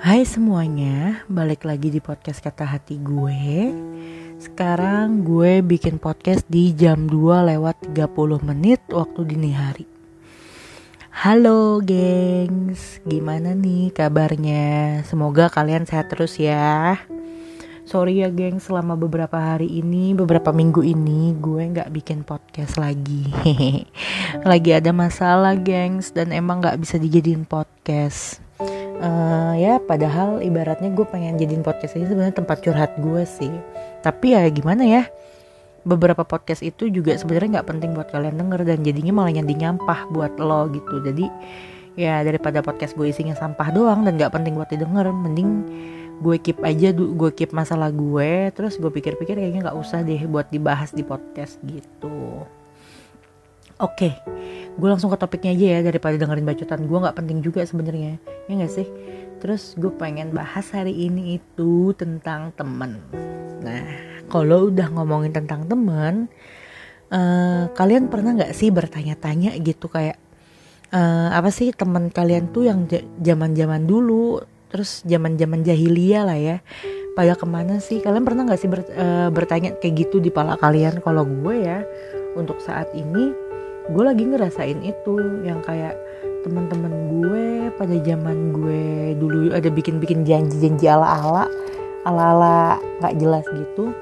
Hai 0.00 0.24
semuanya, 0.24 1.28
balik 1.28 1.68
lagi 1.68 1.92
di 1.92 2.00
podcast 2.00 2.40
kata 2.40 2.64
hati 2.64 2.96
gue. 3.04 3.68
Sekarang 4.40 5.20
gue 5.20 5.60
bikin 5.60 6.00
podcast 6.00 6.48
di 6.48 6.72
jam 6.72 7.04
2 7.04 7.52
lewat 7.52 7.92
30 7.92 8.08
menit 8.40 8.80
waktu 8.88 9.20
dini 9.28 9.52
hari. 9.52 9.84
Halo 11.12 11.84
gengs, 11.84 13.04
gimana 13.04 13.52
nih 13.52 13.92
kabarnya? 13.92 15.04
Semoga 15.04 15.52
kalian 15.52 15.84
sehat 15.84 16.08
terus 16.08 16.40
ya. 16.40 16.96
Sorry 17.84 18.24
ya 18.24 18.32
geng, 18.32 18.56
selama 18.56 18.96
beberapa 18.96 19.36
hari 19.36 19.68
ini, 19.84 20.16
beberapa 20.16 20.48
minggu 20.48 20.80
ini 20.80 21.36
gue 21.36 21.76
gak 21.76 21.92
bikin 21.92 22.24
podcast 22.24 22.80
lagi. 22.80 23.28
Lagi 24.48 24.70
ada 24.72 24.96
masalah 24.96 25.60
gengs. 25.60 26.08
Dan 26.16 26.32
emang 26.32 26.64
gak 26.64 26.80
bisa 26.80 26.96
dijadiin 26.96 27.44
podcast 27.44 28.48
uh, 29.00 29.54
ya 29.56 29.80
padahal 29.80 30.44
ibaratnya 30.44 30.92
gue 30.92 31.06
pengen 31.08 31.40
jadiin 31.40 31.64
podcast 31.64 31.96
ini 31.96 32.06
sebenarnya 32.06 32.36
tempat 32.36 32.60
curhat 32.62 32.92
gue 33.00 33.22
sih. 33.24 33.52
Tapi 34.04 34.36
ya 34.36 34.46
gimana 34.52 34.84
ya 34.86 35.02
beberapa 35.82 36.28
podcast 36.28 36.60
itu 36.60 36.92
juga 36.92 37.16
sebenarnya 37.16 37.60
nggak 37.60 37.68
penting 37.68 37.90
buat 37.96 38.12
kalian 38.12 38.36
denger 38.36 38.60
dan 38.68 38.78
jadinya 38.84 39.12
malah 39.24 39.32
nyandi 39.32 39.54
nyampah 39.56 40.00
buat 40.12 40.36
lo 40.36 40.68
gitu. 40.70 41.00
Jadi 41.00 41.26
ya 41.98 42.22
daripada 42.22 42.60
podcast 42.60 42.94
gue 42.94 43.08
isinya 43.10 43.34
sampah 43.34 43.68
doang 43.72 44.06
dan 44.06 44.20
nggak 44.20 44.32
penting 44.32 44.54
buat 44.54 44.70
didengar 44.70 45.08
mending 45.10 45.66
gue 46.20 46.36
keep 46.36 46.60
aja 46.60 46.92
gue 46.92 47.30
keep 47.32 47.56
masalah 47.56 47.88
gue 47.88 48.52
terus 48.52 48.76
gue 48.76 48.92
pikir-pikir 48.92 49.40
kayaknya 49.40 49.72
nggak 49.72 49.78
usah 49.80 50.04
deh 50.04 50.20
buat 50.28 50.52
dibahas 50.52 50.92
di 50.92 51.00
podcast 51.00 51.56
gitu. 51.64 52.44
Oke 53.80 54.12
okay 54.12 54.14
gue 54.76 54.88
langsung 54.88 55.10
ke 55.10 55.18
topiknya 55.18 55.50
aja 55.56 55.66
ya 55.66 55.80
daripada 55.82 56.14
dengerin 56.20 56.46
bacotan 56.46 56.80
gue 56.86 56.98
nggak 56.98 57.16
penting 57.16 57.38
juga 57.42 57.66
sebenarnya. 57.66 58.20
Ya 58.46 58.52
nggak 58.54 58.72
sih? 58.72 58.88
Terus 59.40 59.74
gue 59.80 59.90
pengen 59.94 60.30
bahas 60.30 60.68
hari 60.70 60.92
ini 60.94 61.40
itu 61.40 61.96
tentang 61.96 62.52
temen. 62.54 63.00
Nah 63.64 63.86
kalau 64.30 64.70
udah 64.70 64.88
ngomongin 64.94 65.34
tentang 65.34 65.66
temen 65.66 66.30
uh, 67.10 67.66
kalian 67.74 68.06
pernah 68.06 68.38
nggak 68.38 68.54
sih 68.54 68.70
bertanya-tanya 68.70 69.58
gitu 69.58 69.90
kayak 69.90 70.16
uh, 70.94 71.34
apa 71.34 71.50
sih 71.50 71.74
temen 71.74 72.08
kalian 72.08 72.54
tuh 72.54 72.70
yang 72.70 72.86
zaman-zaman 73.18 73.84
dulu 73.84 74.42
terus 74.70 75.02
zaman-zaman 75.02 75.66
jahiliyah 75.66 76.22
lah 76.22 76.38
ya 76.38 76.56
pada 77.18 77.34
ke 77.34 77.46
mana 77.46 77.82
sih? 77.82 77.98
Kalian 77.98 78.22
pernah 78.22 78.46
nggak 78.46 78.60
sih 78.60 78.70
ber, 78.70 78.86
uh, 78.86 79.28
bertanya 79.34 79.74
kayak 79.76 80.06
gitu 80.06 80.22
di 80.22 80.30
pala 80.30 80.54
kalian? 80.54 81.02
Kalau 81.02 81.26
gue 81.26 81.54
ya 81.58 81.82
untuk 82.38 82.62
saat 82.62 82.94
ini 82.94 83.34
gue 83.90 84.04
lagi 84.06 84.22
ngerasain 84.22 84.78
itu 84.86 85.42
yang 85.42 85.58
kayak 85.66 85.98
teman-teman 86.46 86.92
gue 87.10 87.46
pada 87.76 87.96
zaman 88.00 88.54
gue 88.54 89.12
dulu 89.18 89.52
ada 89.52 89.68
bikin-bikin 89.68 90.24
janji-janji 90.24 90.88
ala-ala 90.88 91.50
ala-ala 92.08 92.80
nggak 93.02 93.14
jelas 93.20 93.44
gitu. 93.52 93.92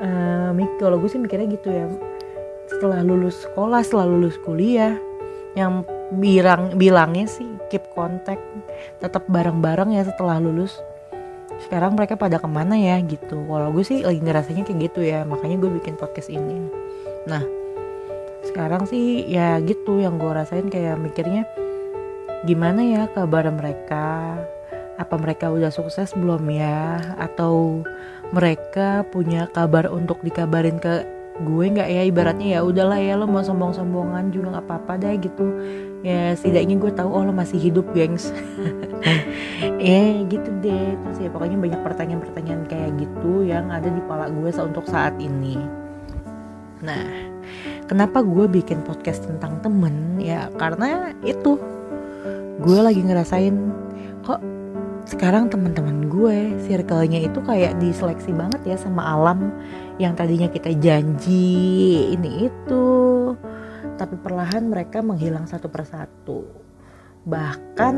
Uh, 0.00 0.52
kalau 0.80 0.96
gue 1.00 1.08
sih 1.08 1.20
mikirnya 1.20 1.48
gitu 1.48 1.68
ya. 1.72 1.86
Setelah 2.68 3.00
lulus 3.02 3.40
sekolah 3.46 3.80
setelah 3.82 4.06
lulus 4.08 4.36
kuliah 4.44 4.96
yang 5.58 5.82
bilang 6.14 6.78
bilangnya 6.78 7.26
sih 7.26 7.46
keep 7.70 7.82
contact 7.94 8.42
tetap 8.98 9.24
bareng-bareng 9.30 9.96
ya 9.96 10.02
setelah 10.04 10.42
lulus. 10.42 10.76
Sekarang 11.60 11.96
mereka 11.96 12.16
pada 12.16 12.40
ke 12.40 12.48
mana 12.48 12.76
ya 12.76 13.00
gitu. 13.04 13.44
Kalau 13.48 13.68
gue 13.72 13.84
sih 13.84 14.04
lagi 14.04 14.20
ngerasanya 14.20 14.64
kayak 14.66 14.78
gitu 14.92 15.00
ya 15.04 15.24
makanya 15.24 15.56
gue 15.60 15.70
bikin 15.80 15.96
podcast 15.96 16.32
ini. 16.32 16.68
Nah 17.28 17.59
sekarang 18.50 18.82
sih 18.90 19.22
ya 19.30 19.62
gitu 19.62 20.02
yang 20.02 20.18
gue 20.18 20.34
rasain 20.34 20.66
kayak 20.66 20.98
mikirnya 20.98 21.46
gimana 22.42 22.82
ya 22.82 23.02
kabar 23.06 23.46
mereka? 23.54 24.34
Apa 24.98 25.16
mereka 25.16 25.48
udah 25.48 25.70
sukses 25.70 26.12
belum 26.12 26.50
ya? 26.50 26.98
Atau 27.16 27.86
mereka 28.34 29.06
punya 29.08 29.46
kabar 29.48 29.86
untuk 29.88 30.20
dikabarin 30.26 30.82
ke 30.82 31.06
gue 31.40 31.64
nggak 31.72 31.88
ya? 31.88 32.02
Ibaratnya 32.04 32.48
ya 32.58 32.60
udahlah 32.66 32.98
ya 32.98 33.14
lo 33.16 33.30
mau 33.30 33.40
sombong-sombongan 33.40 34.34
juga 34.34 34.58
nggak 34.58 34.66
apa-apa 34.66 34.92
deh 34.98 35.14
gitu. 35.22 35.46
Ya 36.02 36.34
setidaknya 36.34 36.76
gue 36.80 36.92
tahu 36.92 37.08
oh 37.12 37.22
lo 37.22 37.32
masih 37.32 37.56
hidup 37.62 37.86
gengs. 37.94 38.34
Ya 39.80 40.24
gitu 40.28 40.48
deh. 40.64 40.96
Terus 40.96 41.18
ya 41.20 41.28
pokoknya 41.32 41.56
banyak 41.56 41.80
pertanyaan-pertanyaan 41.84 42.64
kayak 42.68 42.96
gitu 43.00 43.44
yang 43.44 43.68
ada 43.68 43.88
di 43.88 44.00
pala 44.04 44.28
gue 44.28 44.48
untuk 44.52 44.84
saat 44.88 45.16
ini. 45.20 45.56
Nah 46.80 47.29
kenapa 47.90 48.22
gue 48.22 48.46
bikin 48.46 48.86
podcast 48.86 49.26
tentang 49.26 49.58
temen? 49.58 50.22
Ya 50.22 50.46
karena 50.54 51.10
itu. 51.26 51.58
Gue 52.62 52.78
lagi 52.78 53.02
ngerasain 53.02 53.56
kok 54.22 54.38
sekarang 55.10 55.50
teman-teman 55.50 56.06
gue 56.06 56.54
circle-nya 56.70 57.26
itu 57.26 57.42
kayak 57.42 57.82
diseleksi 57.82 58.30
banget 58.30 58.62
ya 58.62 58.76
sama 58.78 59.02
alam 59.02 59.50
yang 59.98 60.14
tadinya 60.14 60.46
kita 60.46 60.70
janji 60.78 62.14
ini 62.14 62.46
itu. 62.46 62.86
Tapi 63.98 64.14
perlahan 64.22 64.70
mereka 64.70 65.02
menghilang 65.02 65.50
satu 65.50 65.66
persatu. 65.66 66.46
Bahkan 67.26 67.94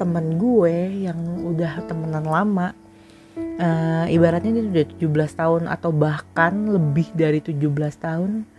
temen 0.00 0.40
gue 0.40 1.04
yang 1.04 1.18
udah 1.44 1.84
temenan 1.84 2.24
lama 2.24 2.72
uh, 3.36 4.06
ibaratnya 4.08 4.60
dia 4.60 4.64
udah 4.64 4.86
17 5.28 5.40
tahun 5.40 5.62
atau 5.68 5.90
bahkan 5.92 6.52
lebih 6.68 7.12
dari 7.16 7.40
17 7.40 7.56
tahun 8.00 8.55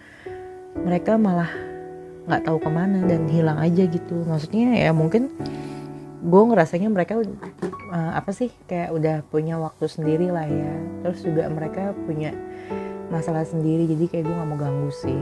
mereka 0.83 1.15
malah 1.17 1.49
nggak 2.27 2.43
tahu 2.43 2.57
ke 2.59 2.69
mana 2.69 2.99
dan 3.07 3.25
hilang 3.31 3.57
aja 3.57 3.87
gitu. 3.87 4.27
Maksudnya 4.27 4.75
ya 4.75 4.91
mungkin 4.91 5.31
gue 6.17 6.41
ngerasanya 6.43 6.91
mereka 6.91 7.23
uh, 7.93 8.11
apa 8.17 8.35
sih 8.35 8.51
kayak 8.67 8.91
udah 8.91 9.15
punya 9.31 9.55
waktu 9.55 9.87
sendiri 9.87 10.27
lah 10.27 10.45
ya. 10.45 10.73
Terus 11.07 11.23
juga 11.23 11.47
mereka 11.47 11.95
punya 12.05 12.35
masalah 13.07 13.47
sendiri 13.47 13.87
jadi 13.87 14.05
kayak 14.11 14.23
gue 14.27 14.35
nggak 14.35 14.49
mau 14.49 14.59
ganggu 14.59 14.91
sih. 14.91 15.21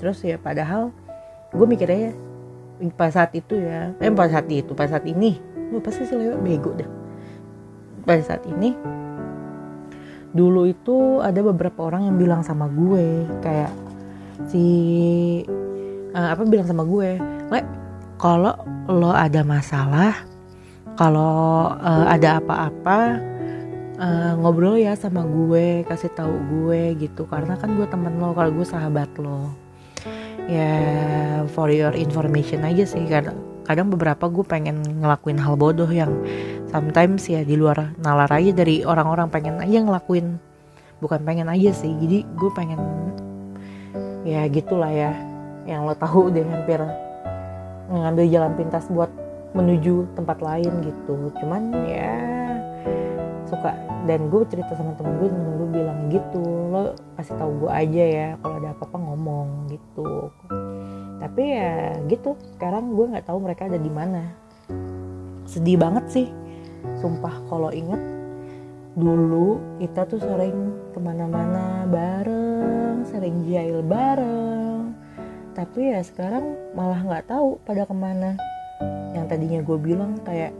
Terus 0.00 0.24
ya 0.24 0.40
padahal 0.40 0.90
gue 1.52 1.66
mikirnya 1.68 2.10
ya 2.10 2.12
pas 2.96 3.12
saat 3.12 3.36
itu 3.36 3.60
ya 3.60 3.92
eh 4.00 4.08
pas 4.08 4.32
saat 4.32 4.48
itu 4.48 4.72
pas 4.72 4.88
saat 4.88 5.04
ini. 5.04 5.36
Gue 5.70 5.78
pasti 5.84 6.08
sih 6.08 6.16
lewat 6.16 6.40
bego 6.40 6.72
deh. 6.72 6.88
Pada 8.00 8.24
saat 8.24 8.48
ini 8.48 8.72
dulu 10.30 10.62
itu 10.64 11.18
ada 11.20 11.42
beberapa 11.42 11.90
orang 11.90 12.06
yang 12.06 12.16
bilang 12.16 12.40
sama 12.46 12.70
gue 12.70 13.26
kayak 13.42 13.89
si 14.48 14.66
uh, 16.14 16.28
apa 16.32 16.42
bilang 16.46 16.68
sama 16.68 16.86
gue 16.86 17.20
le 17.52 17.60
kalau 18.20 18.56
lo 18.88 19.12
ada 19.12 19.40
masalah 19.44 20.14
kalau 21.00 21.72
uh, 21.80 22.04
ada 22.12 22.36
apa-apa 22.36 23.30
uh, 24.00 24.32
ngobrol 24.40 24.80
ya 24.80 24.96
sama 24.96 25.22
gue 25.24 25.84
kasih 25.88 26.12
tahu 26.16 26.34
gue 26.52 26.96
gitu. 27.00 27.28
Karena 27.28 27.54
kan 27.60 27.76
gue 27.76 27.86
temen 27.86 28.16
lo 28.20 28.32
kalau 28.32 28.50
gue 28.52 28.66
sahabat 28.66 29.08
lo. 29.20 29.52
Ya 30.48 31.44
for 31.56 31.72
your 31.72 31.96
information 31.96 32.64
aja 32.68 32.84
sih. 32.88 33.04
Kadang 33.06 33.38
kadang 33.68 33.88
beberapa 33.92 34.26
gue 34.26 34.42
pengen 34.42 34.82
ngelakuin 34.98 35.38
hal 35.38 35.54
bodoh 35.54 35.86
yang 35.88 36.10
sometimes 36.68 37.28
ya 37.30 37.46
di 37.46 37.54
luar 37.54 37.94
nalar 38.02 38.28
aja 38.28 38.50
dari 38.50 38.82
orang-orang 38.82 39.32
pengen 39.32 39.56
aja 39.60 39.78
ngelakuin. 39.84 40.40
Bukan 41.00 41.24
pengen 41.24 41.48
aja 41.48 41.72
sih 41.72 41.96
jadi 41.96 42.28
gue 42.36 42.50
pengen 42.52 42.80
ya 44.24 44.44
gitulah 44.50 44.92
ya. 44.92 45.12
Yang 45.68 45.80
lo 45.86 45.94
tahu 45.96 46.20
deh 46.32 46.44
hampir 46.44 46.80
ngambil 47.90 48.26
jalan 48.30 48.52
pintas 48.54 48.86
buat 48.88 49.10
menuju 49.52 50.06
tempat 50.14 50.38
lain 50.40 50.72
gitu. 50.82 51.34
Cuman 51.42 51.74
ya 51.86 52.16
suka. 53.46 53.74
Dan 54.08 54.32
gue 54.32 54.42
cerita 54.48 54.72
sama 54.74 54.96
temen 54.96 55.20
gue 55.20 55.28
temen 55.28 55.52
gue 55.60 55.68
bilang 55.70 56.00
gitu 56.08 56.40
lo 56.72 56.96
kasih 57.20 57.36
tahu 57.36 57.66
gue 57.66 57.70
aja 57.70 58.04
ya 58.06 58.28
kalau 58.40 58.54
ada 58.56 58.68
apa-apa 58.72 58.96
ngomong 58.96 59.48
gitu. 59.68 60.32
Tapi 61.20 61.42
ya 61.44 62.00
gitu. 62.08 62.34
Sekarang 62.56 62.96
gue 62.96 63.12
nggak 63.12 63.28
tahu 63.28 63.38
mereka 63.44 63.68
ada 63.68 63.76
di 63.76 63.92
mana. 63.92 64.32
Sedih 65.44 65.76
banget 65.76 66.04
sih. 66.08 66.28
Sumpah 67.04 67.44
kalau 67.52 67.68
inget 67.68 68.00
dulu 68.96 69.60
kita 69.78 70.02
tuh 70.08 70.18
sering 70.18 70.74
ke 70.90 70.98
mana-mana 70.98 71.86
bareng 71.86 72.49
sering 73.08 73.44
jail 73.48 73.82
bareng. 73.84 74.92
Tapi 75.52 75.92
ya 75.92 76.00
sekarang 76.00 76.56
malah 76.72 77.02
nggak 77.02 77.26
tahu 77.28 77.58
pada 77.66 77.84
ke 77.84 77.94
mana. 77.94 78.38
Yang 79.12 79.26
tadinya 79.28 79.60
gue 79.60 79.78
bilang 79.80 80.16
kayak 80.22 80.54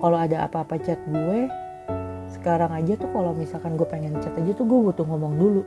kalau 0.00 0.18
ada 0.18 0.44
apa-apa 0.48 0.76
chat 0.82 0.98
gue 1.06 1.46
sekarang 2.30 2.72
aja 2.72 2.96
tuh 2.96 3.10
kalau 3.10 3.34
misalkan 3.34 3.74
gue 3.74 3.86
pengen 3.86 4.16
chat 4.22 4.32
aja 4.34 4.52
tuh 4.54 4.66
gue 4.66 4.78
butuh 4.90 5.06
ngomong 5.06 5.34
dulu. 5.38 5.62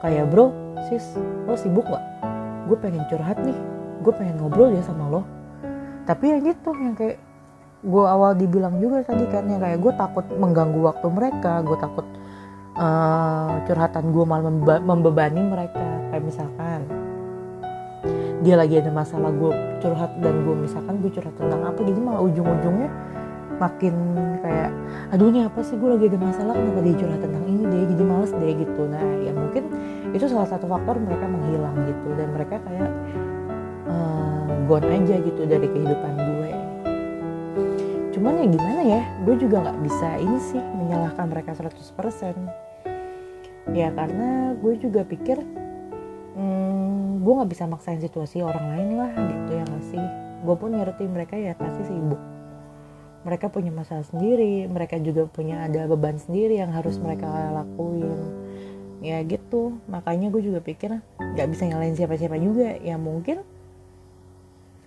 Kayak 0.00 0.32
bro 0.32 0.52
sis 0.88 1.16
lo 1.44 1.54
sibuk 1.54 1.86
gak 1.86 2.04
gue 2.66 2.76
pengen 2.78 3.06
curhat 3.06 3.38
nih. 3.40 3.56
Gue 4.00 4.12
pengen 4.16 4.40
ngobrol 4.40 4.74
ya 4.74 4.82
sama 4.82 5.06
lo. 5.08 5.22
Tapi 6.04 6.24
ya 6.32 6.38
gitu 6.42 6.74
yang 6.74 6.98
kayak 6.98 7.20
gue 7.80 8.04
awal 8.04 8.36
dibilang 8.36 8.76
juga 8.76 9.00
tadi 9.00 9.24
kan 9.32 9.48
ya 9.48 9.56
kayak 9.56 9.78
gue 9.80 9.92
takut 9.96 10.26
mengganggu 10.36 10.84
waktu 10.84 11.06
mereka 11.08 11.64
gue 11.64 11.78
takut 11.80 12.04
uh, 12.76 13.58
curhatan 13.66 14.14
gue 14.14 14.24
malah 14.26 14.44
membe 14.50 14.74
membebani 14.82 15.40
mereka. 15.42 15.86
Kayak 16.10 16.24
misalkan 16.26 16.80
dia 18.40 18.56
lagi 18.56 18.80
ada 18.80 18.88
masalah 18.88 19.30
gue 19.30 19.52
curhat 19.84 20.16
dan 20.24 20.34
gue 20.48 20.54
misalkan 20.56 20.98
gue 21.04 21.10
curhat 21.12 21.34
tentang 21.36 21.60
apa 21.60 21.80
jadi 21.84 22.00
malah 22.00 22.24
ujung-ujungnya 22.24 22.88
makin 23.60 23.94
kayak 24.40 24.72
aduh 25.12 25.28
ini 25.28 25.44
apa 25.44 25.60
sih? 25.60 25.76
Gue 25.76 25.92
lagi 25.92 26.08
ada 26.08 26.18
masalah 26.20 26.54
kenapa 26.56 26.80
dia 26.80 26.96
curhat 26.96 27.20
tentang 27.20 27.44
ini 27.44 27.62
deh? 27.68 27.82
Jadi 27.92 28.02
males 28.04 28.32
deh 28.32 28.52
gitu. 28.56 28.82
Nah 28.88 29.06
ya 29.20 29.32
mungkin 29.36 29.64
itu 30.10 30.24
salah 30.26 30.48
satu 30.48 30.64
faktor 30.66 30.96
mereka 30.98 31.28
menghilang 31.28 31.76
gitu. 31.84 32.08
Dan 32.16 32.28
mereka 32.32 32.56
kayak 32.64 32.90
uh, 33.86 34.48
gone 34.64 34.88
aja 34.88 35.14
gitu 35.20 35.42
dari 35.44 35.68
kehidupan 35.68 36.12
gue 36.16 36.39
cuman 38.20 38.36
ya 38.36 38.46
gimana 38.52 38.82
ya 38.84 39.02
gue 39.24 39.34
juga 39.40 39.56
nggak 39.64 39.80
bisa 39.80 40.08
ini 40.20 40.38
sih 40.52 40.60
menyalahkan 40.60 41.24
mereka 41.24 41.56
100% 41.56 41.72
ya 43.72 43.88
karena 43.96 44.52
gue 44.60 44.74
juga 44.76 45.08
pikir 45.08 45.40
hmm, 46.36 47.24
gue 47.24 47.32
nggak 47.36 47.50
bisa 47.52 47.64
maksain 47.68 48.00
situasi 48.00 48.40
orang 48.40 48.76
lain 48.76 48.88
lah 48.96 49.12
gitu 49.12 49.50
ya 49.52 49.64
gak 49.68 49.84
sih? 49.92 50.04
Gue 50.40 50.56
pun 50.56 50.72
ngerti 50.72 51.04
mereka 51.04 51.36
ya 51.36 51.52
pasti 51.52 51.84
sibuk. 51.84 52.20
Mereka 53.28 53.52
punya 53.52 53.68
masalah 53.68 54.08
sendiri 54.08 54.64
mereka 54.64 54.96
juga 54.96 55.28
punya 55.28 55.68
ada 55.68 55.84
beban 55.84 56.16
sendiri 56.16 56.56
yang 56.56 56.72
harus 56.72 56.96
mereka 56.96 57.28
lakuin. 57.52 58.16
Ya 59.04 59.20
gitu. 59.20 59.76
Makanya 59.92 60.32
gue 60.32 60.40
juga 60.40 60.64
pikir 60.64 61.04
nggak 61.20 61.48
bisa 61.52 61.68
nyalain 61.68 61.92
siapa-siapa 61.92 62.40
juga. 62.40 62.80
Ya 62.80 62.96
mungkin 62.96 63.44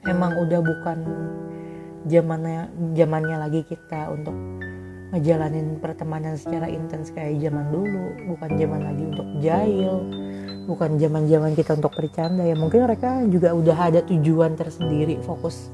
emang 0.09 0.41
udah 0.41 0.59
bukan 0.65 0.97
zamannya 2.07 2.71
zamannya 2.95 3.37
lagi 3.39 3.61
kita 3.63 4.11
untuk 4.11 4.35
ngejalanin 5.13 5.77
pertemanan 5.77 6.33
secara 6.35 6.65
intens 6.65 7.13
kayak 7.13 7.37
zaman 7.37 7.69
dulu. 7.69 8.05
Bukan 8.33 8.49
zaman 8.57 8.81
lagi 8.81 9.03
untuk 9.05 9.27
jahil. 9.39 9.95
Bukan 10.65 10.97
zaman 10.97 11.29
zaman 11.29 11.51
kita 11.53 11.77
untuk 11.77 11.93
bercanda. 11.93 12.41
Ya 12.41 12.57
mungkin 12.57 12.89
mereka 12.89 13.21
juga 13.29 13.53
udah 13.53 13.77
ada 13.77 13.99
tujuan 14.09 14.57
tersendiri 14.57 15.21
fokus 15.21 15.69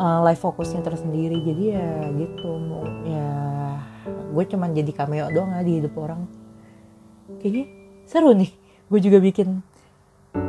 uh, 0.00 0.24
live 0.24 0.40
fokusnya 0.40 0.80
tersendiri. 0.80 1.36
Jadi 1.44 1.64
ya 1.76 1.90
gitu 2.16 2.50
ya 3.04 3.28
gue 4.32 4.44
cuman 4.48 4.72
jadi 4.72 4.90
cameo 4.96 5.28
doang 5.28 5.52
di 5.60 5.72
hidup 5.78 5.94
orang. 6.00 6.24
Kayaknya 7.44 7.64
seru 8.08 8.32
nih. 8.32 8.50
Gue 8.88 9.00
juga 9.04 9.20
bikin 9.20 9.60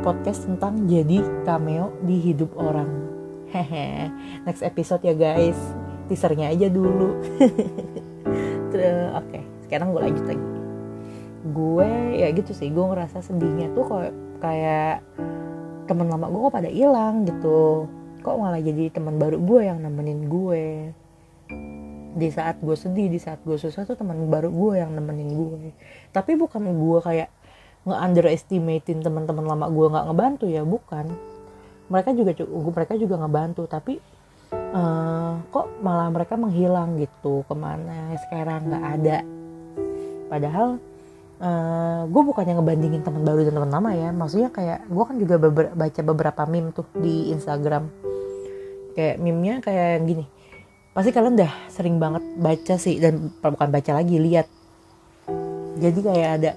podcast 0.00 0.48
tentang 0.48 0.88
jadi 0.88 1.20
cameo 1.44 1.92
di 2.00 2.16
hidup 2.24 2.56
orang 2.56 3.03
hehe 3.54 4.10
next 4.46 4.66
episode 4.66 5.00
ya 5.06 5.14
guys. 5.14 5.56
Teasernya 6.10 6.50
aja 6.50 6.66
dulu. 6.68 7.16
Oke. 8.74 8.82
Okay, 9.30 9.42
sekarang 9.64 9.94
gue 9.94 10.02
lanjut 10.02 10.24
lagi. 10.26 10.46
Gue 11.54 11.88
ya 12.18 12.28
gitu 12.34 12.50
sih. 12.50 12.68
Gue 12.74 12.84
ngerasa 12.90 13.22
sedihnya 13.22 13.70
tuh 13.72 13.84
kok 13.86 14.02
kayak 14.42 15.00
teman 15.86 16.10
lama 16.10 16.26
gue 16.28 16.40
kok 16.50 16.54
pada 16.58 16.70
hilang 16.70 17.24
gitu. 17.24 17.86
Kok 18.20 18.36
malah 18.36 18.60
jadi 18.60 18.90
teman 18.90 19.16
baru 19.16 19.38
gue 19.38 19.60
yang 19.64 19.78
nemenin 19.80 20.26
gue. 20.26 20.64
Di 22.14 22.28
saat 22.30 22.60
gue 22.60 22.76
sedih 22.76 23.08
di 23.08 23.22
saat 23.22 23.40
gue 23.46 23.56
susah 23.56 23.86
tuh 23.86 23.96
teman 23.96 24.18
baru 24.28 24.50
gue 24.50 24.82
yang 24.82 24.92
nemenin 24.92 25.30
gue. 25.32 25.72
Tapi 26.10 26.36
bukan 26.36 26.62
gue 26.74 26.98
kayak 27.00 27.30
nge-underestimatein 27.84 29.04
teman-teman 29.04 29.44
lama 29.44 29.68
gue 29.68 29.86
nggak 29.92 30.04
ngebantu 30.08 30.46
ya 30.48 30.64
bukan 30.64 31.33
mereka 31.94 32.10
juga 32.10 32.34
mereka 32.74 32.94
juga 32.98 33.14
ngebantu 33.22 33.62
tapi 33.70 34.02
uh, 34.74 35.38
kok 35.54 35.66
malah 35.78 36.10
mereka 36.10 36.34
menghilang 36.34 36.98
gitu 36.98 37.46
ke 37.46 37.54
mana 37.54 38.10
sekarang 38.26 38.66
nggak 38.66 38.84
ada. 38.98 39.18
Padahal 40.26 40.68
uh, 41.38 41.46
eh, 41.46 42.00
gue 42.10 42.22
bukannya 42.26 42.58
ngebandingin 42.58 43.02
teman 43.06 43.22
baru 43.22 43.46
dan 43.46 43.54
teman 43.54 43.70
lama 43.70 43.90
ya 43.94 44.10
maksudnya 44.10 44.50
kayak 44.50 44.88
gue 44.90 45.04
kan 45.06 45.16
juga 45.20 45.34
beber 45.38 45.66
baca 45.78 46.00
beberapa 46.02 46.42
meme 46.50 46.74
tuh 46.74 46.90
di 46.98 47.30
Instagram. 47.30 47.86
Kayak 48.98 49.16
meme-nya 49.22 49.54
kayak 49.62 49.86
yang 50.02 50.06
gini 50.10 50.24
pasti 50.94 51.10
kalian 51.10 51.34
udah 51.34 51.52
sering 51.74 51.98
banget 51.98 52.22
baca 52.38 52.74
sih 52.78 53.02
dan 53.02 53.30
bukan 53.38 53.70
baca 53.70 53.90
lagi 53.94 54.16
lihat. 54.18 54.46
Jadi 55.78 56.00
kayak 56.02 56.30
ada 56.38 56.52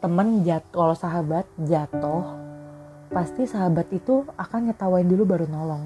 teman 0.00 0.44
jatuh 0.44 0.72
kalau 0.76 0.96
sahabat 0.96 1.48
jatuh 1.56 2.45
pasti 3.10 3.46
sahabat 3.46 3.90
itu 3.94 4.26
akan 4.36 4.70
ngetawain 4.70 5.06
dulu 5.06 5.22
baru 5.26 5.46
nolong. 5.46 5.84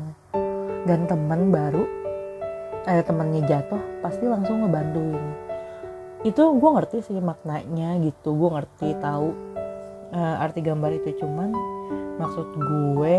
Dan 0.89 1.05
teman 1.05 1.53
baru 1.53 1.85
ada 2.89 3.05
temannya 3.05 3.45
jatuh 3.45 3.81
pasti 4.01 4.25
langsung 4.25 4.65
ngebantuin. 4.65 5.25
Itu 6.25 6.57
gue 6.57 6.71
ngerti 6.77 7.05
sih 7.05 7.19
maknanya 7.21 8.01
gitu. 8.01 8.33
Gue 8.37 8.51
ngerti 8.57 8.97
tahu 9.01 9.33
uh, 10.13 10.43
arti 10.45 10.61
gambar 10.65 10.97
itu. 10.97 11.21
Cuman 11.21 11.53
maksud 12.17 12.47
gue 12.57 13.19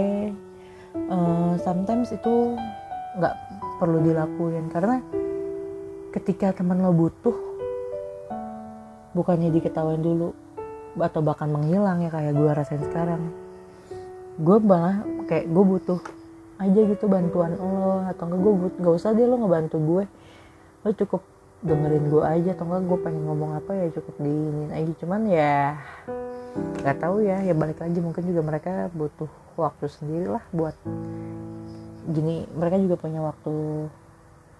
uh, 1.09 1.53
sometimes 1.61 2.09
itu 2.13 2.57
nggak 3.17 3.35
perlu 3.77 4.01
dilakuin. 4.01 4.69
Karena 4.73 5.01
ketika 6.11 6.51
teman 6.51 6.81
lo 6.81 6.91
butuh 6.91 7.37
bukannya 9.11 9.51
diketawain 9.51 10.01
dulu 10.01 10.31
atau 10.99 11.23
bahkan 11.23 11.47
menghilang 11.47 12.03
ya 12.03 12.11
kayak 12.11 12.35
gue 12.35 12.51
rasain 12.51 12.83
sekarang 12.83 13.31
gue 14.39 14.57
malah 14.63 15.03
kayak 15.27 15.51
gue 15.51 15.63
butuh 15.63 15.99
aja 16.61 16.79
gitu 16.85 17.05
bantuan 17.09 17.57
lo 17.57 18.05
atau 18.05 18.29
enggak 18.29 18.39
gue 18.39 18.53
gak 18.85 18.93
usah 19.01 19.11
deh 19.17 19.25
lo 19.25 19.35
ngebantu 19.41 19.77
gue. 19.81 20.03
Lo 20.85 20.89
cukup 20.93 21.21
dengerin 21.61 22.05
gue 22.09 22.23
aja 22.23 22.49
atau 22.53 22.65
enggak 22.69 22.83
gue 22.85 22.97
pengen 23.01 23.23
ngomong 23.25 23.51
apa 23.57 23.71
ya 23.73 23.85
cukup 23.89 24.15
diinin 24.21 24.69
aja. 24.69 24.91
Cuman 25.01 25.21
ya 25.25 25.81
nggak 26.51 26.97
tahu 26.99 27.23
ya 27.23 27.39
ya 27.47 27.55
balik 27.55 27.79
lagi 27.79 27.99
mungkin 28.03 28.23
juga 28.27 28.41
mereka 28.43 28.91
butuh 28.91 29.31
waktu 29.57 29.85
sendiri 29.89 30.27
lah 30.29 30.43
buat 30.53 30.77
gini. 32.13 32.45
Mereka 32.53 32.77
juga 32.85 32.95
punya 33.01 33.19
waktu 33.25 33.53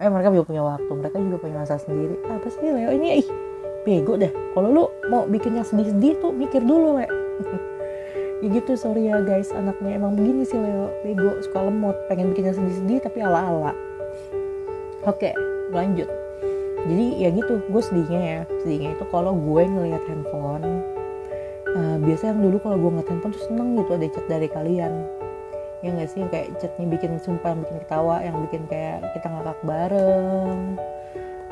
eh 0.01 0.09
mereka 0.09 0.33
juga 0.33 0.45
punya 0.49 0.63
waktu 0.65 0.91
mereka 0.97 1.17
juga 1.21 1.37
punya 1.37 1.55
masa 1.61 1.77
sendiri. 1.77 2.17
Apa 2.25 2.47
sih 2.49 2.65
Leo? 2.65 2.89
Ini 2.89 3.07
ih 3.21 3.27
bego 3.85 4.17
dah. 4.17 4.31
Kalau 4.57 4.69
lu 4.73 4.83
mau 5.09 5.29
bikin 5.29 5.53
yang 5.57 5.65
sedih-sedih 5.65 6.17
tuh 6.17 6.33
mikir 6.33 6.65
dulu 6.65 6.97
le 6.97 7.05
ya 8.41 8.47
gitu 8.49 8.73
sorry 8.73 9.05
ya 9.05 9.21
guys 9.21 9.53
anaknya 9.53 10.01
emang 10.01 10.17
begini 10.17 10.41
sih 10.43 10.57
Leo. 10.57 10.89
Bego 11.05 11.37
suka 11.45 11.61
lemot 11.61 11.93
pengen 12.09 12.33
bikinnya 12.33 12.57
sedih-sedih 12.57 12.99
tapi 13.05 13.21
ala-ala. 13.21 13.77
Oke 15.05 15.31
lanjut. 15.69 16.09
Jadi 16.81 17.05
ya 17.21 17.29
gitu 17.29 17.61
gue 17.69 17.81
sedihnya 17.85 18.21
ya. 18.21 18.41
Sedihnya 18.65 18.97
itu 18.97 19.05
kalau 19.13 19.37
gue 19.37 19.63
ngelihat 19.69 20.01
handphone 20.09 20.65
uh, 21.77 21.97
biasa 22.01 22.33
yang 22.33 22.41
dulu 22.41 22.57
kalau 22.65 22.77
gue 22.81 22.89
ngeliat 22.97 23.09
handphone 23.13 23.33
tuh 23.37 23.43
seneng 23.45 23.77
gitu 23.77 23.91
ada 23.93 24.07
chat 24.09 24.25
dari 24.25 24.49
kalian. 24.49 24.93
Ya 25.85 25.89
nggak 25.93 26.09
sih 26.09 26.21
kayak 26.29 26.57
chatnya 26.57 26.85
bikin 26.89 27.21
sumpah 27.21 27.53
bikin 27.57 27.77
ketawa 27.85 28.25
yang 28.25 28.41
bikin 28.49 28.65
kayak 28.69 29.05
kita 29.17 29.29
ngakak 29.29 29.57
bareng 29.65 30.77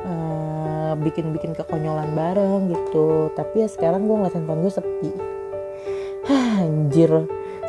uh, 0.06 0.94
bikin 1.06 1.34
bikin 1.38 1.54
kekonyolan 1.54 2.18
bareng 2.18 2.74
gitu. 2.74 3.30
Tapi 3.38 3.62
ya 3.62 3.68
sekarang 3.70 4.10
gue 4.10 4.16
ngeliat 4.18 4.34
handphone 4.34 4.66
gue 4.66 4.74
sepi 4.74 5.39
anjir. 7.00 7.12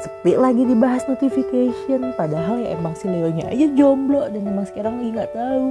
Sepi 0.01 0.33
lagi 0.35 0.63
dibahas 0.67 1.05
notification. 1.07 2.11
Padahal 2.19 2.65
ya 2.65 2.75
emang 2.75 2.97
si 2.97 3.07
Leonya 3.07 3.53
aja 3.53 3.67
jomblo 3.77 4.27
dan 4.27 4.43
emang 4.49 4.67
sekarang 4.67 4.99
lagi 4.99 5.11
nggak 5.15 5.31
tahu 5.37 5.67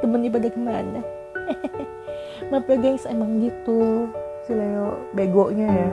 temennya 0.00 0.30
pada 0.32 0.48
ke 0.50 0.58
mana. 0.58 1.00
Maaf 2.50 2.66
ya 2.66 2.76
guys 2.80 3.04
emang 3.06 3.38
gitu. 3.38 4.10
Si 4.48 4.52
Leo 4.56 5.06
begonya 5.14 5.68
ya. 5.68 5.90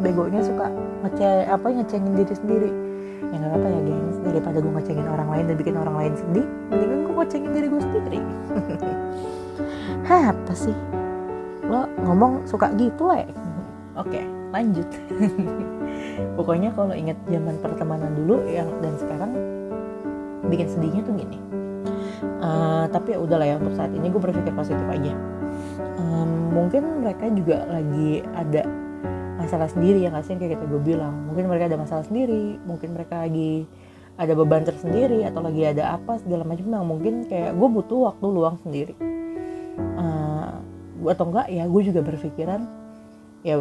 Begonya 0.00 0.40
suka 0.42 0.72
ngece 1.06 1.46
apa 1.46 1.66
ngecengin 1.70 2.14
diri 2.16 2.34
sendiri. 2.34 2.70
Ya 3.30 3.36
nggak 3.36 3.52
apa 3.52 3.68
ya 3.68 3.80
guys. 3.84 4.16
Daripada 4.26 4.58
gue 4.58 4.72
ngecengin 4.72 5.06
orang 5.06 5.28
lain 5.30 5.44
dan 5.46 5.56
bikin 5.60 5.76
orang 5.76 5.96
lain 6.00 6.12
sedih 6.16 6.46
mendingan 6.72 6.98
gue 7.04 7.14
ngecengin 7.20 7.50
diri 7.52 7.66
gue 7.68 7.80
sendiri. 7.84 8.20
Hah 10.08 10.32
apa 10.32 10.54
sih? 10.56 10.76
Lo 11.68 11.84
ngomong 12.00 12.48
suka 12.48 12.72
gitu 12.78 13.10
lah 13.10 13.26
oke 13.96 14.20
lanjut. 14.56 14.88
Pokoknya 16.40 16.72
kalau 16.72 16.96
inget 16.96 17.18
zaman 17.28 17.60
pertemanan 17.60 18.16
dulu 18.16 18.48
yang 18.48 18.72
dan 18.80 18.96
sekarang 18.96 19.32
bikin 20.48 20.68
sedihnya 20.72 21.04
tuh 21.04 21.14
gini. 21.16 21.38
Uh, 22.40 22.88
tapi 22.88 23.12
ya 23.12 23.18
udahlah 23.20 23.44
ya 23.44 23.56
untuk 23.60 23.76
saat 23.76 23.92
ini 23.92 24.08
gue 24.08 24.20
berpikir 24.20 24.52
positif 24.56 24.86
aja. 24.88 25.12
Um, 26.00 26.56
mungkin 26.56 27.04
mereka 27.04 27.28
juga 27.28 27.68
lagi 27.68 28.24
ada 28.32 28.64
masalah 29.36 29.68
sendiri 29.68 30.08
ya 30.08 30.10
sih? 30.24 30.34
Kayak 30.40 30.56
kita 30.56 30.64
gue 30.64 30.80
bilang. 30.80 31.28
Mungkin 31.28 31.44
mereka 31.52 31.68
ada 31.68 31.78
masalah 31.78 32.04
sendiri 32.08 32.56
mungkin 32.64 32.96
mereka 32.96 33.28
lagi 33.28 33.68
ada 34.16 34.32
beban 34.32 34.64
tersendiri 34.64 35.28
atau 35.28 35.44
lagi 35.44 35.60
ada 35.60 36.00
apa 36.00 36.16
segala 36.24 36.48
macam 36.48 36.72
yang 36.72 36.88
mungkin 36.88 37.28
kayak 37.28 37.52
gue 37.52 37.68
butuh 37.68 38.08
waktu 38.08 38.26
luang 38.32 38.56
sendiri. 38.64 38.96
Uh, 39.76 40.56
atau 41.12 41.28
enggak 41.28 41.52
ya 41.52 41.68
gue 41.68 41.82
juga 41.84 42.00
berpikiran 42.00 42.64
ya 43.44 43.60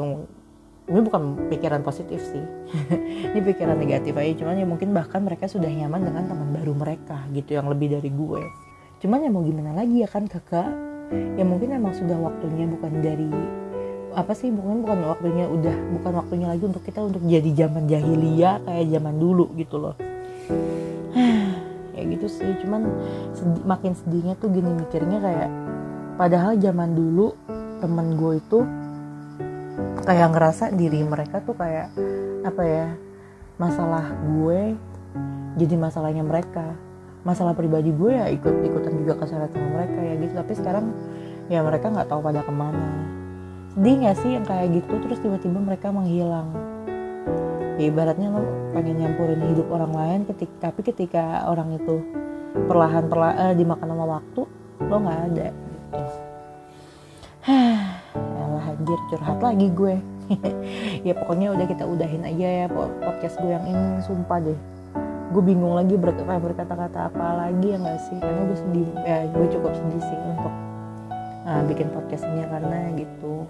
ini 0.86 1.00
bukan 1.02 1.50
pikiran 1.50 1.82
positif 1.82 2.22
sih. 2.30 2.46
Ini 3.34 3.42
pikiran 3.42 3.74
negatif 3.74 4.14
aja 4.14 4.46
cuman 4.46 4.62
ya 4.62 4.68
mungkin 4.70 4.94
bahkan 4.94 5.26
mereka 5.26 5.50
sudah 5.50 5.66
nyaman 5.66 6.06
dengan 6.06 6.24
teman 6.30 6.50
baru 6.54 6.74
mereka 6.78 7.26
gitu 7.34 7.58
yang 7.58 7.66
lebih 7.66 7.98
dari 7.98 8.14
gue. 8.14 8.42
Cuman 9.02 9.26
ya 9.26 9.30
mau 9.34 9.42
gimana 9.42 9.74
lagi 9.74 10.06
ya 10.06 10.10
kan 10.10 10.30
kakak? 10.30 10.70
Ya 11.38 11.44
mungkin 11.46 11.74
emang 11.74 11.98
sudah 11.98 12.18
waktunya 12.22 12.70
bukan 12.70 13.02
dari 13.02 13.30
apa 14.16 14.32
sih 14.32 14.48
bukan 14.48 14.86
bukan 14.88 15.00
waktunya 15.12 15.46
udah 15.50 15.76
bukan 16.00 16.14
waktunya 16.24 16.48
lagi 16.48 16.64
untuk 16.64 16.84
kita 16.88 17.04
untuk 17.04 17.20
jadi 17.28 17.68
zaman 17.68 17.84
jahiliyah 17.90 18.64
kayak 18.64 18.86
zaman 18.94 19.16
dulu 19.18 19.50
gitu 19.58 19.76
loh. 19.82 19.96
Ya 21.96 22.04
gitu 22.12 22.28
sih 22.28 22.52
cuman 22.60 22.92
sedih, 23.32 23.64
makin 23.64 23.96
sedihnya 23.96 24.36
tuh 24.36 24.52
gini 24.52 24.68
mikirnya 24.68 25.16
kayak 25.16 25.48
padahal 26.20 26.60
zaman 26.60 26.92
dulu 26.92 27.32
temen 27.80 28.20
gue 28.20 28.36
itu 28.36 28.68
kayak 30.06 30.30
ngerasa 30.38 30.72
diri 30.72 31.02
mereka 31.02 31.42
tuh 31.42 31.58
kayak 31.58 31.90
apa 32.46 32.62
ya 32.62 32.88
masalah 33.58 34.06
gue 34.22 34.78
jadi 35.56 35.76
masalahnya 35.80 36.24
mereka. 36.24 36.76
Masalah 37.26 37.58
pribadi 37.58 37.90
gue 37.90 38.12
ya 38.14 38.30
ikut 38.30 38.54
ikutan 38.62 38.94
juga 39.02 39.18
kesalahan 39.18 39.50
sama 39.50 39.68
mereka 39.82 40.00
ya 40.04 40.14
gitu. 40.20 40.34
Tapi 40.38 40.54
sekarang 40.54 40.86
ya 41.50 41.60
mereka 41.66 41.90
nggak 41.90 42.08
tahu 42.12 42.22
pada 42.22 42.46
ke 42.46 42.54
mana. 42.54 42.88
Sedih 43.74 43.96
gak 44.08 44.18
sih 44.22 44.32
yang 44.38 44.46
kayak 44.46 44.68
gitu? 44.78 44.94
Terus 45.04 45.18
tiba-tiba 45.24 45.58
mereka 45.58 45.90
menghilang. 45.90 46.54
Ya 47.76 47.92
ibaratnya 47.92 48.32
lo 48.32 48.46
pengen 48.72 49.04
nyampurin 49.04 49.42
hidup 49.52 49.68
orang 49.68 49.92
lain 49.92 50.20
ketika 50.32 50.72
tapi 50.72 50.80
ketika 50.86 51.44
orang 51.50 51.76
itu 51.76 52.00
perlahan 52.72 53.12
perlahan 53.12 53.52
eh, 53.52 53.56
dimakan 53.60 53.88
sama 53.92 54.06
waktu 54.08 54.42
lo 54.80 54.96
nggak 54.96 55.20
ada 55.28 55.48
gitu 55.52 56.00
anjir 58.86 59.02
curhat 59.10 59.42
lagi 59.42 59.68
gue. 59.74 59.96
Ya 61.06 61.18
pokoknya 61.18 61.54
udah 61.58 61.66
kita 61.66 61.86
udahin 61.90 62.22
aja 62.22 62.66
ya 62.66 62.66
podcast 63.02 63.42
gue 63.42 63.50
yang 63.50 63.66
ini 63.66 63.98
sumpah 64.06 64.38
deh. 64.46 64.58
Gue 65.34 65.42
bingung 65.42 65.74
lagi 65.74 65.98
ber 65.98 66.14
berkata-kata 66.14 67.10
apa 67.10 67.50
lagi 67.50 67.74
ya 67.74 67.82
gak 67.82 67.98
sih? 68.06 68.18
Karena 68.22 68.42
gue 68.46 68.58
sedih. 68.62 68.90
Ya 69.10 69.18
gue 69.26 69.46
cukup 69.50 69.74
sedih 69.74 70.02
sih 70.06 70.18
untuk 70.22 70.54
uh, 71.50 71.62
bikin 71.66 71.90
podcast 71.90 72.30
ini 72.30 72.46
karena 72.46 72.94
gitu. 72.94 73.50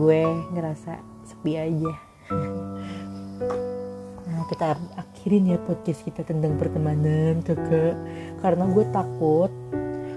Gue 0.00 0.24
ngerasa 0.56 0.96
sepi 1.28 1.52
aja. 1.60 1.92
Nah 4.26 4.42
kita 4.52 4.76
akhirin 4.98 5.54
ya 5.54 5.58
podcast 5.60 6.04
kita 6.04 6.20
tentang 6.26 6.60
pertemanan 6.60 7.40
kakak 7.40 7.94
karena 8.44 8.64
gue 8.68 8.84
takut 8.92 9.52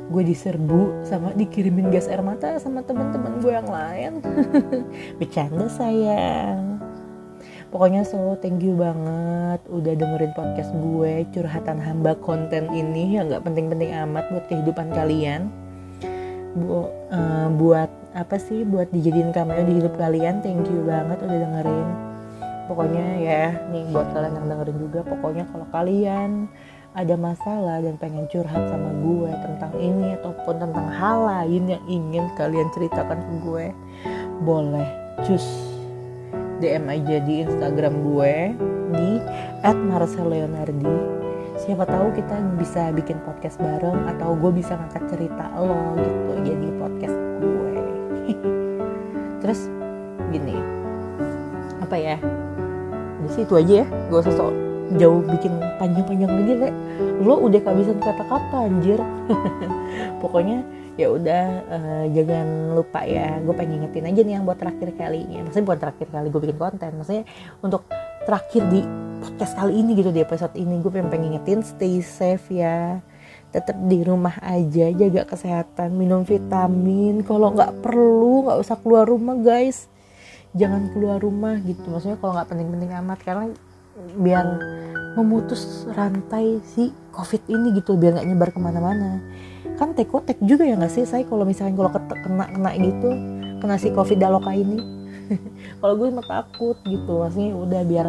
gue 0.09 0.23
diserbu 0.25 1.05
sama 1.05 1.37
dikirimin 1.37 1.93
gas 1.93 2.09
air 2.09 2.25
mata 2.25 2.57
sama 2.57 2.81
teman-teman 2.81 3.37
gue 3.37 3.53
yang 3.53 3.69
lain. 3.69 4.11
Bercanda 5.21 5.69
sayang. 5.69 6.81
Pokoknya 7.69 8.01
so 8.01 8.33
thank 8.41 8.65
you 8.65 8.73
banget 8.73 9.61
udah 9.69 9.93
dengerin 9.93 10.33
podcast 10.33 10.73
gue 10.73 11.29
curhatan 11.29 11.77
hamba 11.77 12.17
konten 12.17 12.65
ini 12.73 13.21
yang 13.21 13.29
nggak 13.29 13.45
penting-penting 13.45 13.93
amat 14.09 14.25
buat 14.33 14.45
kehidupan 14.49 14.89
kalian. 14.97 15.53
Bu, 16.57 16.89
uh, 17.13 17.47
buat 17.53 17.93
apa 18.17 18.41
sih? 18.41 18.65
Buat 18.65 18.89
dijadiin 18.89 19.29
cameo 19.29 19.61
di 19.61 19.77
hidup 19.77 19.93
kalian 20.01 20.41
thank 20.41 20.65
you 20.65 20.81
banget 20.81 21.21
udah 21.21 21.37
dengerin. 21.37 21.89
Pokoknya 22.65 23.05
ya 23.21 23.45
nih 23.69 23.85
buat 23.93 24.09
kalian 24.17 24.33
yang 24.33 24.47
dengerin 24.49 24.77
juga 24.81 24.99
pokoknya 25.05 25.45
kalau 25.53 25.65
kalian 25.69 26.49
ada 26.99 27.15
masalah 27.15 27.79
dan 27.79 27.95
pengen 27.95 28.27
curhat 28.27 28.67
sama 28.67 28.91
gue 28.99 29.31
tentang 29.31 29.71
ini 29.79 30.19
ataupun 30.19 30.55
tentang 30.59 30.87
hal 30.91 31.23
lain 31.23 31.71
yang 31.71 31.83
ingin 31.87 32.27
kalian 32.35 32.67
ceritakan 32.75 33.23
ke 33.23 33.33
gue 33.47 33.65
boleh 34.43 34.83
cus 35.23 35.47
DM 36.59 36.91
aja 36.91 37.23
di 37.23 37.47
Instagram 37.47 38.03
gue 38.03 38.33
di 38.91 39.09
@marceleonardi. 39.63 41.23
Siapa 41.63 41.87
tahu 41.87 42.11
kita 42.19 42.35
bisa 42.59 42.91
bikin 42.91 43.15
podcast 43.23 43.55
bareng 43.63 44.03
atau 44.11 44.35
gue 44.35 44.51
bisa 44.51 44.75
ngangkat 44.75 45.07
cerita 45.07 45.55
lo 45.55 45.95
gitu 45.95 46.33
jadi 46.43 46.67
podcast 46.75 47.15
gue. 47.39 47.75
Terus 49.43 49.71
gini 50.35 50.59
apa 51.79 51.95
ya? 51.95 52.19
Di 53.23 53.29
situ 53.31 53.55
aja 53.55 53.83
ya 53.83 53.85
gue 53.87 54.19
sosok 54.19 54.68
jauh 54.97 55.21
bikin 55.21 55.53
panjang-panjang 55.77 56.31
lagi 56.33 56.53
le 56.57 56.69
lo 57.21 57.35
udah 57.45 57.59
kehabisan 57.61 58.01
kata-kata 58.01 58.57
anjir. 58.65 58.99
Pokoknya 60.23 60.65
ya 60.99 61.07
udah 61.15 61.43
uh, 61.71 62.05
jangan 62.11 62.75
lupa 62.75 63.07
ya 63.07 63.39
gue 63.39 63.55
pengen 63.55 63.83
ingetin 63.83 64.09
aja 64.09 64.21
nih 64.25 64.33
yang 64.39 64.43
buat 64.47 64.57
terakhir 64.57 64.89
kalinya. 64.97 65.45
Maksudnya 65.45 65.67
buat 65.67 65.79
terakhir 65.79 66.07
kali 66.09 66.27
gue 66.33 66.41
bikin 66.41 66.57
konten. 66.57 66.91
Maksudnya 66.97 67.23
untuk 67.61 67.85
terakhir 68.25 68.63
di 68.67 68.81
podcast 69.19 69.53
kali 69.55 69.73
ini 69.77 69.91
gitu 69.99 70.09
di 70.09 70.21
episode 70.23 70.55
ini 70.57 70.81
gue 70.81 70.91
pengen 70.91 71.09
pengen 71.11 71.27
ingetin 71.35 71.61
stay 71.61 72.01
safe 72.01 72.49
ya. 72.49 73.03
Tetap 73.49 73.77
di 73.89 74.05
rumah 74.05 74.37
aja 74.41 74.89
jaga 74.93 75.21
kesehatan 75.25 75.93
minum 75.93 76.25
vitamin. 76.25 77.21
Kalau 77.21 77.53
nggak 77.53 77.85
perlu 77.85 78.49
nggak 78.49 78.57
usah 78.57 78.77
keluar 78.81 79.05
rumah 79.05 79.37
guys. 79.37 79.85
Jangan 80.57 80.89
keluar 80.97 81.21
rumah 81.21 81.61
gitu. 81.61 81.85
Maksudnya 81.93 82.17
kalau 82.17 82.33
nggak 82.33 82.49
penting-penting 82.49 82.91
amat 82.97 83.19
karena 83.21 83.45
biar 84.19 84.45
memutus 85.17 85.89
rantai 85.91 86.61
si 86.63 86.93
covid 87.11 87.43
ini 87.49 87.75
gitu 87.75 87.97
biar 87.99 88.15
nggak 88.19 88.27
nyebar 88.29 88.49
ke 88.53 88.59
mana-mana. 88.61 89.19
Kan 89.75 89.95
tekotek 89.95 90.39
juga 90.43 90.67
ya 90.67 90.75
nggak 90.75 90.91
sih 90.91 91.07
saya 91.07 91.23
kalau 91.27 91.43
misalnya 91.47 91.75
kalau 91.75 91.91
kena 91.93 92.45
kena 92.51 92.71
gitu 92.77 93.09
kena 93.59 93.75
si 93.75 93.91
covid 93.91 94.19
daloka 94.19 94.51
ini. 94.55 94.99
Kalau 95.77 95.93
gue 95.93 96.09
mah 96.09 96.25
takut 96.25 96.73
gitu 96.89 97.21
maksudnya 97.21 97.53
udah 97.53 97.81
biar 97.85 98.07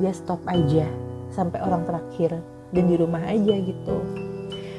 dia 0.00 0.08
stop 0.16 0.40
aja 0.48 0.88
sampai 1.28 1.60
orang 1.60 1.84
terakhir 1.84 2.40
dan 2.72 2.88
di 2.88 2.96
rumah 2.96 3.20
aja 3.28 3.60
gitu. 3.60 3.96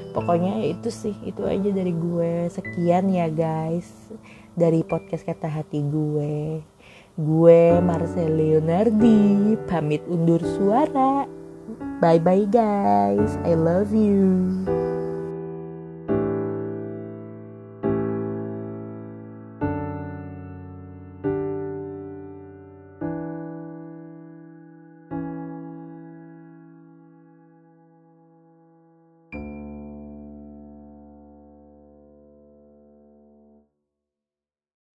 Pokoknya 0.09 0.57
ya 0.57 0.73
itu 0.73 0.89
sih 0.89 1.13
itu 1.21 1.45
aja 1.45 1.69
dari 1.69 1.93
gue. 1.93 2.49
Sekian 2.49 3.13
ya 3.13 3.29
guys 3.29 3.85
dari 4.57 4.81
podcast 4.81 5.21
kata 5.21 5.49
hati 5.49 5.85
gue 5.85 6.65
Gue 7.13 7.77
Marcel 7.77 8.41
Leonardi 8.41 9.53
pamit 9.69 10.01
undur 10.09 10.41
suara. 10.57 11.29
Bye 12.01 12.17
bye 12.17 12.49
guys. 12.49 13.37
I 13.45 13.53
love 13.53 13.93
you. 13.93 14.65